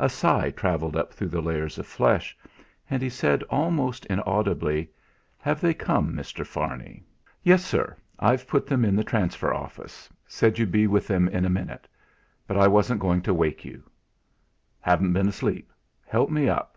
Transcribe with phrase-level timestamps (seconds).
[0.00, 2.36] A sigh travelled up through layers of flesh,
[2.90, 4.90] and he said almost inaudibly:
[5.38, 6.44] "Have they come, Mr.
[6.44, 7.04] Farney?"
[7.44, 7.96] "Yes, sir.
[8.18, 11.86] I've put them in the transfer office; said you'd be with them in a minute;
[12.48, 13.84] but I wasn't going to wake you."
[14.80, 15.70] "Haven't been asleep.
[16.04, 16.76] Help me up."